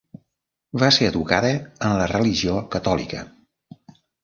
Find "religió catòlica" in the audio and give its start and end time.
2.15-3.23